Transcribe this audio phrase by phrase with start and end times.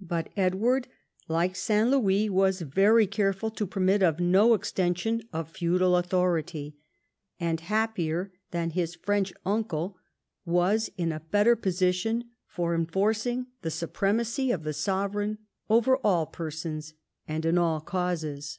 [0.00, 0.88] But Edward,
[1.28, 1.88] like St.
[1.88, 6.74] Louis, Avas very careful to permit of no extension of feudal authority,
[7.38, 9.96] and happier than his French uncle,
[10.44, 15.38] was in a better position for enforcing the supremacy of the sovereign
[15.70, 16.94] over all persons
[17.28, 18.58] and in all causes.